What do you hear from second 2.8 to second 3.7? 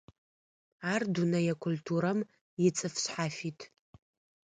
шъхьафит.